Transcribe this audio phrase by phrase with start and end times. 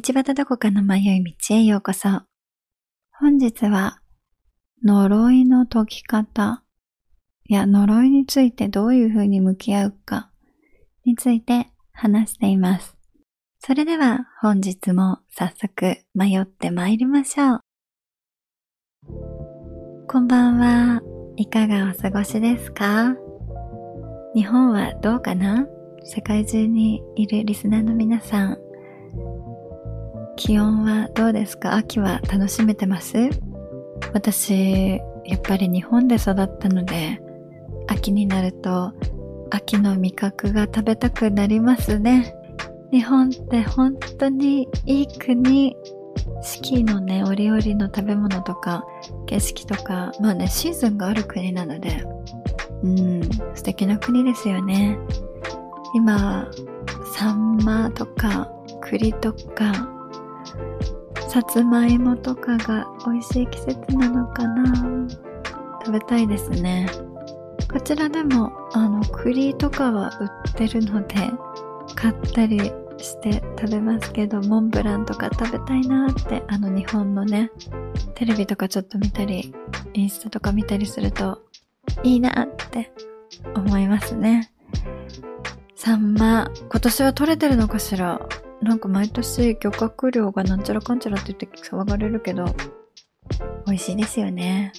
[0.00, 2.08] 道端どこかの迷い道へようこそ。
[3.18, 3.98] 本日は、
[4.84, 6.62] 呪いの解き方
[7.48, 10.30] いや呪いについてどういうふうに向き合うか
[11.04, 12.96] について話しています。
[13.58, 17.60] それでは本日も早速迷って参りましょう。
[20.06, 21.00] こんばんは。
[21.34, 23.16] いかがお過ごしですか？
[24.36, 25.66] 日本はどうかな？
[26.04, 28.58] 世界中にいるリスナーの皆さん、
[30.38, 31.74] 気温はどうですか？
[31.74, 33.28] 秋は楽しめてます？
[34.14, 37.20] 私、やっぱり日本で育ったので、
[37.88, 38.92] 秋になると
[39.50, 42.34] 秋の味覚が食べたくなりますね。
[42.92, 45.76] 日本って本当にいい国。
[46.42, 48.84] 四季のね、折々の食べ物とか
[49.26, 52.04] 景色とか、まあね、シーズンがある国なので、
[52.84, 53.22] うん、
[53.54, 54.98] 素敵な国ですよね。
[55.94, 56.48] 今、
[57.16, 59.88] サンマとか栗とか
[61.28, 65.08] さつまいもとかが美味しい季節なのかな
[65.84, 66.88] 食べたいですね。
[67.70, 71.14] こちらでも、あの、栗とかは売ってるので、
[71.94, 72.58] 買ったり
[72.96, 77.50] して食べますけど、モンブランとか食べたいなって、あの日本のね、
[78.14, 79.54] テレビとかちょっと見たり、
[79.92, 81.42] インスタとか見たりすると、
[82.02, 82.90] いいなって
[83.54, 84.50] 思いますね。
[85.74, 88.18] サンマ、今年は取れてるのかしら？
[88.60, 92.46] なんか毎年漁獲量がなんちゃらかんちゃらって言って騒がれるけど、
[93.66, 94.72] 美味しいですよね。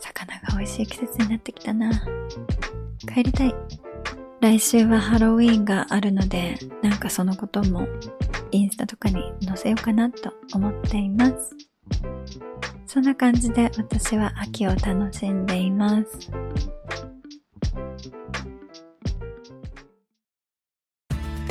[0.00, 1.90] 魚が美味しい季節になってきたな。
[3.12, 3.54] 帰りたい。
[4.40, 7.86] 来週はハロウィーンがあるので、なんかそのことも
[8.50, 11.54] インスタとかに載せようかなと思っています。
[12.86, 16.30] そんな感じで私は秋を楽しんでいます。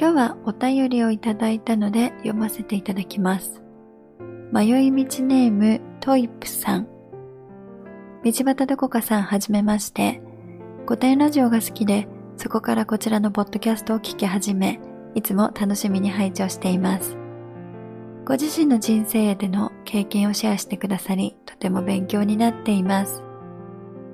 [0.00, 3.64] 今日はお便りをいただいたので読ませていただきます。
[4.52, 6.88] 迷い道ネームトイプさん。
[8.24, 10.22] 道端どこかさんはじめまして。
[10.86, 14.78] 古典ラジオが好きで、そこからこちらのポッドキャストを聞き始め、
[15.16, 17.16] いつも楽しみに拝聴しています。
[18.24, 23.24] ご自身の人生での経験をシェアしてくださり、とても勉強になっています。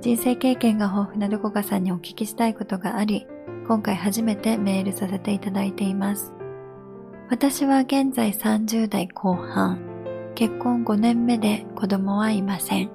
[0.00, 3.26] 人生経験が豊富などこかさんにお聞きしたいことがあり、
[3.66, 6.32] 今回初めてメールさせていただいています。
[7.30, 9.80] 私は現在30代後半、
[10.34, 12.90] 結婚5年目で子供はいません。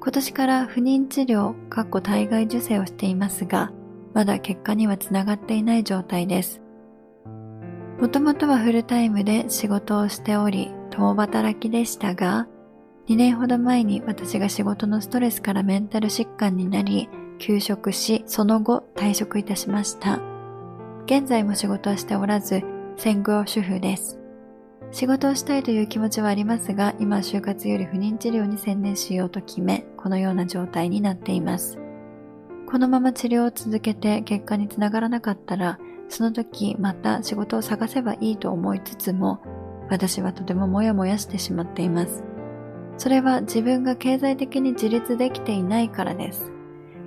[0.00, 3.72] 今年から不妊治療、かっこ体外受精をしていますが、
[4.14, 6.60] まだ結果にはつながっていない状態です。
[8.00, 12.48] もともとはフルタイムで仕事をしており、共働きでしたが、
[13.08, 17.08] 2年ほど前に私が仕事のストレスからメンタル疾患になり、
[17.38, 20.20] 休職し、その後退職いたしました。
[21.06, 22.62] 現在も仕事はしておらず、
[22.96, 24.18] 専業主婦です。
[24.90, 31.78] 仕事をしたいという気持ちはありますが、今は就活より不妊治療に専念しようと決め、このような状態になっています。
[32.66, 39.40] このまま治療を続けて結果につながらなかったら、その時また仕事を探せばいいと思いつつも、
[39.90, 42.24] 私はとてもモヤモヤしてしまっています。
[42.98, 46.55] それは自分が経済的に自立できていないからです。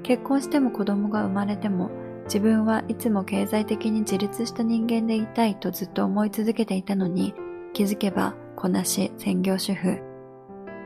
[0.03, 1.89] 結婚しても子供が生まれても
[2.25, 7.33] 自分はいつも経済的に自立した人間でいたいとずっと思い続けていたのに
[7.73, 10.01] 気づけばこなし専業主婦。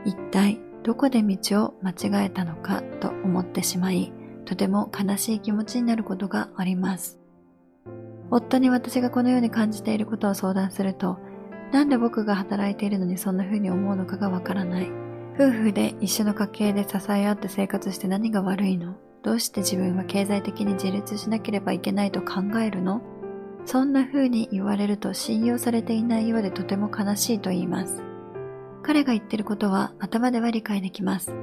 [0.06, 4.12] 一体どこで道を間違えたのかと思ってしまい
[4.46, 7.20] とても悲しい気持ちになることがあります。
[8.30, 11.20] 夫に私がこのように感じていることを相談すると
[11.72, 15.03] なんで僕が働いているのにそんな風に思うのかがわからない。
[15.36, 18.96] 夫婦で一緒の家系で支え合って生活して何が悪いの？
[19.24, 23.02] どうして自分は経済的に自立しなければいけないと考えるの？
[23.66, 28.04] そんな風に言われると信用されていないようでとても悲しいと言います。
[28.84, 31.34] 彼が言ってることは頭では理解できます。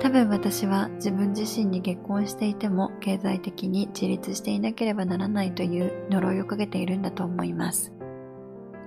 [0.00, 7.92] 多分私は自分自身に結婚していても経済的に自立していなければならないという呪いをかけているんだと思います。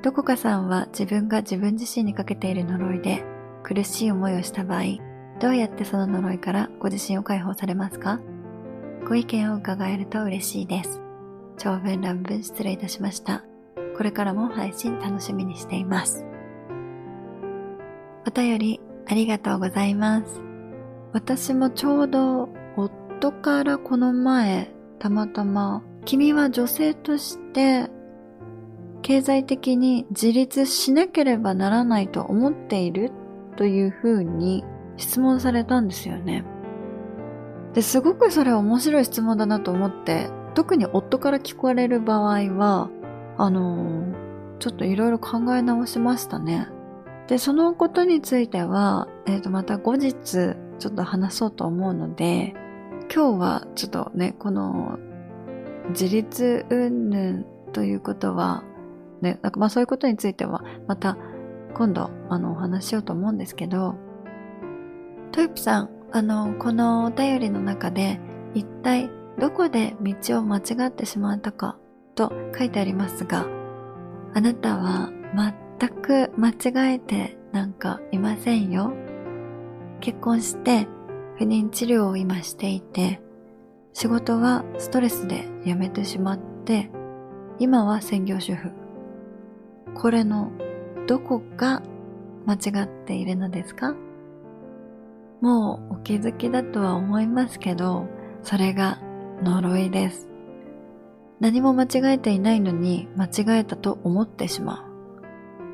[0.02, 3.24] どこかさんは自分が自分自身にかけている呪いで
[3.64, 4.84] 苦しい思いをした場合、
[5.40, 8.20] どうやってその呪いからご自身を解放されますか？
[9.08, 11.02] ご意見を伺えると嬉しいです。
[11.58, 13.44] 長文乱文失礼いたしました。
[13.98, 16.26] これからも配信楽しみにしています。
[18.28, 20.42] お便りありがとうございます。
[21.14, 27.90] 私もちょうど夫からこの前たまたま君は女性として
[29.02, 33.12] 経済的に自立しなければならないと思っている
[33.56, 34.64] というふうに
[34.98, 36.44] 質問されたんですよね。
[37.74, 42.90] で、すごくそれ面白い質問だなと思って、特に夫から聞かれる場合は、
[43.38, 44.14] あの、
[44.60, 46.68] ちょっといろいろ考え直しましたね。
[47.28, 50.14] で、そのことについては、えっ、ー、と、また後日、
[50.80, 52.54] ちょっと話そうと思うので、
[53.14, 55.00] 今日はちょっとね、この、
[55.90, 58.64] 自立云々ということは、
[59.22, 61.18] ね、なんかまあそういうことについては、また
[61.72, 63.96] 今度、あの、お話しようと思うんですけど、
[65.32, 68.20] トイプさん、あの、このお便りの中で、
[68.54, 69.10] 一体
[69.40, 71.78] どこで道を間違ってしまったか
[72.16, 73.46] と書いてありますが、
[74.34, 75.12] あなたは
[75.80, 78.94] 全く間違えてなんかいませんよ。
[80.00, 80.88] 結婚して
[81.38, 83.22] 不妊治療を今していて、
[83.94, 86.92] 仕事はストレスで辞めてしまって、
[87.60, 88.72] 今は専業主婦。
[89.96, 90.52] これの
[91.08, 91.82] どこが
[92.46, 93.96] 間違っているのですか？
[95.42, 98.08] もうお気づきだとは思いますけど、
[98.44, 99.00] それが
[99.44, 100.28] 呪いです。
[101.40, 104.86] 何も間違えていないのに間違えたと思ってしま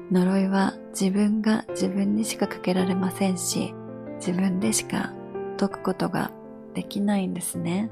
[0.09, 0.13] う。
[0.13, 3.73] 呪いは自分が自分にしかかけられませんし、
[4.19, 5.13] 自分でしか
[5.57, 6.31] 解くことが
[6.73, 7.89] できないんですね。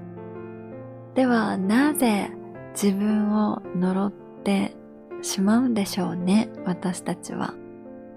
[1.14, 2.32] ではなぜ
[2.72, 4.12] 自分を呪っ
[4.44, 4.76] て
[5.26, 7.56] しまうんでしょうね、私たちは。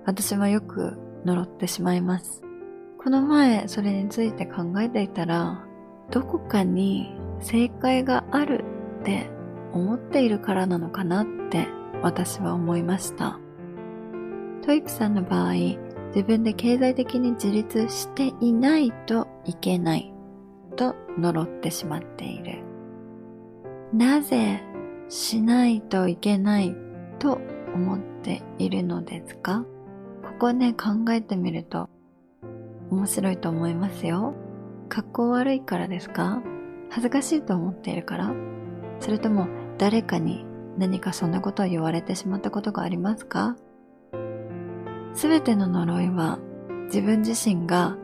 [0.04, 2.42] 私はよく呪ってしまいます。
[3.02, 5.66] この前それについて考えていたら、
[6.10, 8.64] どこかに正解がある
[9.00, 9.30] って
[9.72, 11.66] 思っているからなのかなって
[12.02, 13.40] 私は思いました。
[14.64, 15.54] トイプさんの場合、
[16.08, 20.12] 自分で経済的に自立していないといけない
[20.76, 22.62] と呪ってしまっている。
[23.94, 24.62] なぜ
[25.08, 26.76] しないといけない
[27.78, 29.64] 思っているのですか
[30.22, 31.88] ここね考えてみると
[32.90, 34.34] 面白いと思いますよ。
[34.88, 36.42] 格好悪いからですか
[36.90, 38.32] 恥ずかしいと思っているから
[39.00, 39.46] それとも
[39.76, 40.44] 誰かに
[40.78, 43.56] 何かそんなことを言われてしまったことがありますか？
[45.14, 46.38] すべての呪いは
[46.86, 47.96] 自分自身が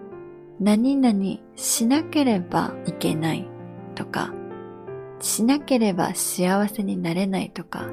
[0.60, 3.48] 何々しなければいけない
[3.94, 4.32] とか
[5.20, 7.88] しなければ幸せになれないとか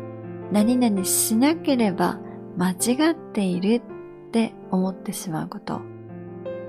[0.52, 2.20] 何々しなければ
[2.58, 3.82] 間違っている
[4.28, 5.82] って思ってしまうこと。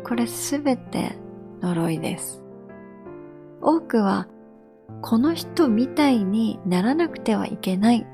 [0.05, 1.17] これすべて
[1.61, 2.43] 呪いです。
[3.61, 4.29] 多くは
[5.01, 8.07] この人みたいにならなくてはいけない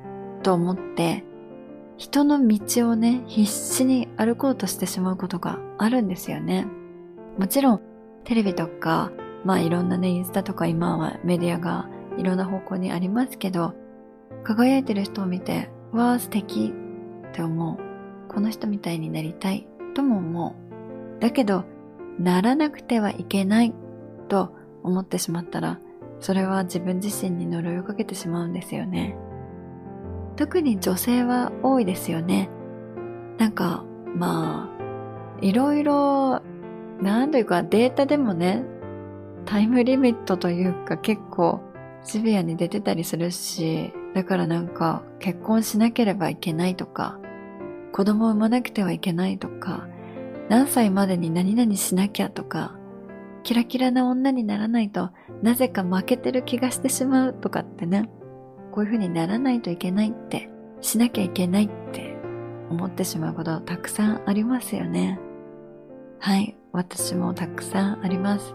[0.43, 1.25] と思って
[1.97, 6.67] 人の道をね必死に歩こうとしてしまうことがあるんですよね。
[7.39, 7.81] もちろん
[8.25, 9.11] テレビとか
[9.45, 13.75] まあいろんなねインスタとか今はメディアがいろんな方向にありますけど
[14.45, 16.73] 輝いてる人を見て、わあ素敵
[17.29, 18.33] って思う。
[18.33, 20.57] この人みたいになりたいとも思
[21.19, 21.21] う。
[21.21, 21.65] だけど、
[22.19, 23.75] ならなくてはいけない
[24.29, 25.81] と思ってしまったら、
[26.21, 29.17] それは自分自身に呪いをかけてしまうんですよね。
[30.37, 32.49] 特に女性は多いですよね。
[33.39, 36.43] なんか、まあ、いろいろ、
[37.01, 38.65] なんというかデータでもね、
[39.45, 41.61] タイムリミットというか結構
[42.03, 47.21] シビアに出てたりするし、だからなんか結婚しなければいけないとか、
[47.93, 49.87] 子供を産まなくてはいけないとか、
[50.49, 52.77] 何歳までに何々しなきゃとか、
[53.45, 55.11] キラキラな女にならないと
[55.41, 58.11] なぜか負けてる気がしてしまうとかってね、
[58.73, 62.17] こういう風にならないといけないって、しなきゃいけないって
[62.71, 65.21] 思ってしまうことたくさんありますよね。
[66.19, 68.53] はい、私もたくさんあります。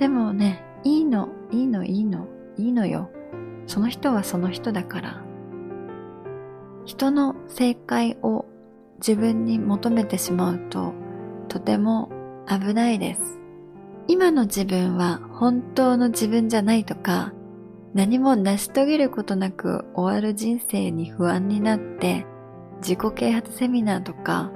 [0.00, 3.12] でもね、いいの、いいの、いいの、いいのよ。
[3.66, 5.22] その人はその人だから。
[6.84, 8.46] 人の正解を
[8.98, 10.94] 自分に求めてしまうと
[11.48, 12.10] とても
[12.48, 13.40] 危ないです。
[14.08, 17.32] 今の自分は本当の自分じゃないとか
[17.92, 22.24] 何も成し遂げることなく終わる人生に不安になって
[22.78, 24.52] 自己啓発セミナーとか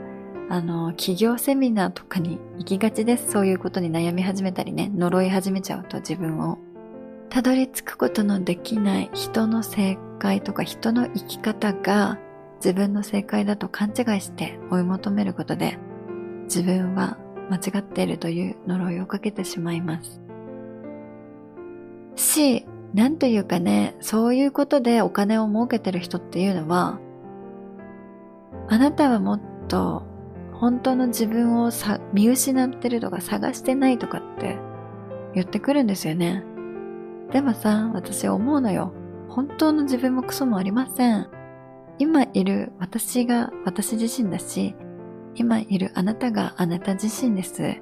[0.48, 3.32] あの企業セミナーとかに行きがちです。
[3.32, 6.58] そういうことに悩み始めたりね呪い始めちゃうと自分を。
[7.30, 12.18] たどり着くことのできない人の正解とか人の生き方が
[12.56, 15.78] 自分の正解だと勘違いして追い求めることで
[16.44, 17.16] 自分は
[17.48, 20.20] 間違っているという呪いをかけてしまいます。
[22.16, 26.98] し、なんというかね、そういうことでお金を儲けてる人っていうのは、
[28.68, 30.04] あなたはもっと
[30.52, 34.58] 本当の自分をさ見失ってるとか探してないとかって
[35.34, 36.44] 言ってくるんですよね。
[37.32, 38.92] でもさ、私思うのよ。
[39.28, 41.28] 本当の自分もクソもありません。
[41.98, 44.74] 今いる私が私自身だし、
[45.34, 47.76] 今いるあなたがあなた自身です。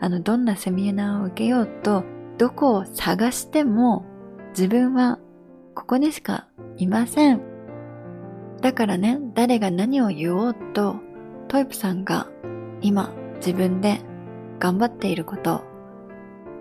[0.00, 2.04] あの、どんなセミナーを受けようと、
[2.38, 4.04] どこを探しても
[4.50, 5.18] 自分は
[5.74, 7.40] ここにしかいません。
[8.60, 10.96] だからね、誰が何を言おうと、
[11.48, 12.28] トイプさんが
[12.80, 14.00] 今自分で
[14.60, 15.64] 頑張っていること、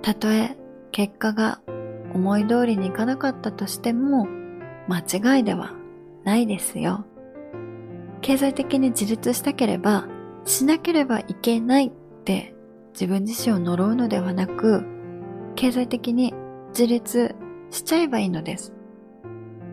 [0.01, 0.57] たとえ
[0.91, 1.61] 結果が
[2.13, 4.27] 思い通りにいかなかったとしても、
[4.87, 5.73] 間違いでは
[6.23, 7.05] ないですよ。
[8.21, 10.07] 経済的に自立したければ、
[10.45, 11.91] しなければいけないっ
[12.23, 12.55] て
[12.93, 14.83] 自分自身を呪うのではなく、
[15.55, 16.33] 経済的に
[16.69, 17.35] 自立
[17.69, 18.73] しちゃえばいいのです。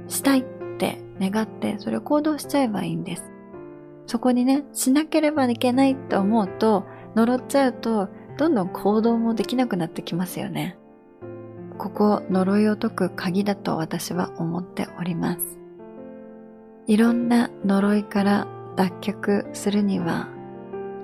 [0.08, 0.44] したいっ
[0.78, 3.30] て願って、それを行動しちゃえばいいんです。
[4.06, 10.78] そこにね、しなければいけないって思うと、呪っちゃうと、どんどん行動もできなくなってきますよね。
[11.78, 15.58] ここ、呪いを解く鍵だと私は思っております。
[16.88, 20.28] いろんな呪いから脱却するには、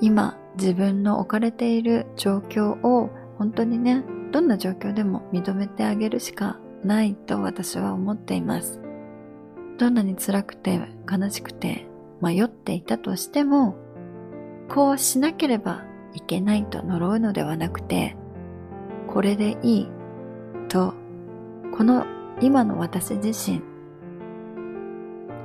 [0.01, 4.03] 今自分の置かれている状況を本当にね、
[4.33, 8.81] どんな状況でも認めてあげるしかないと私は思っています。
[9.79, 11.87] どんなに辛くて悲しくて
[12.21, 13.77] 迷っていたとしても、
[14.69, 18.17] こうしなければいけないと呪うのではなくて、
[19.09, 19.89] これでいい
[20.69, 20.95] と、
[21.77, 22.07] この
[22.41, 23.63] 今の私自身、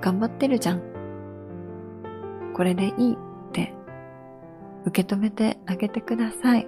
[0.02, 0.82] 頑張ってるじゃん。
[2.54, 3.18] これでいいっ
[3.52, 3.74] て
[4.86, 6.68] 受け止めてあげてください。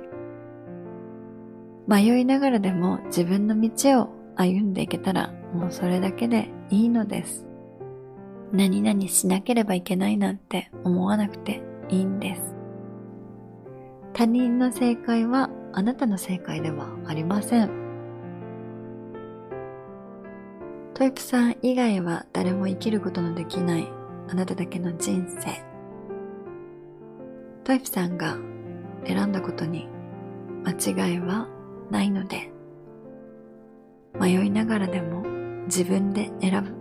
[1.87, 7.45] 迷いながらでも自分の道を歩んでいけたらもうそれだけでいいのです。
[8.53, 12.55] 何々しなければいけないなんて思わなくていいんです。
[14.13, 17.90] 他人の正解はあなたの正解ではありません。
[21.01, 23.87] トイプさん以外は誰も生きることのできない
[24.29, 25.65] あなただけの人生。
[27.63, 28.37] トイプさんが
[29.07, 29.87] 選んだことに
[30.63, 31.47] 間違いは
[31.89, 32.51] ないので、
[34.19, 35.23] 迷いながらでも
[35.65, 36.71] 自分で選ぶ。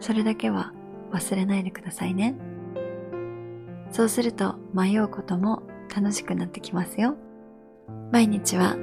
[0.00, 0.72] それだけは
[1.12, 2.34] 忘れないでくださいね。
[3.90, 5.62] そうすると迷うことも
[5.94, 7.16] 楽しくなってきますよ。
[8.12, 8.78] 毎日は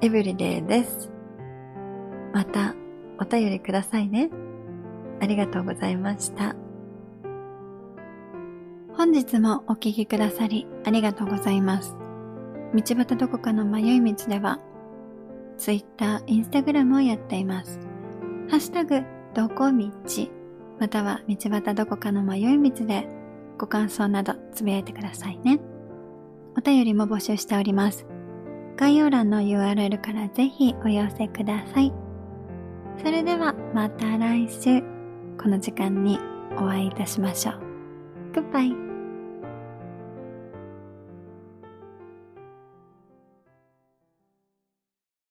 [0.00, 1.12] エブリデイです。
[2.32, 2.74] また
[3.22, 4.30] お便りくださいね。
[5.20, 6.56] ありがとうございました。
[8.94, 11.96] 本日もお聴きくださりありがとうございます。
[12.74, 14.58] 道端どこかの迷い道では、
[15.56, 17.78] Twitter、Instagram をやっています。
[18.50, 19.02] ハッシュタグ、
[19.34, 19.88] どこ道、
[20.80, 23.06] または道端どこかの迷い道で
[23.56, 25.60] ご感想などつぶやいてくださいね。
[26.56, 28.04] お便りも募集しております。
[28.76, 32.11] 概要欄の URL からぜひお寄せください。
[33.02, 34.80] それではまた来週、
[35.36, 36.20] この時間に
[36.56, 37.54] お会いいたしましょう。
[38.32, 38.91] Goodbye.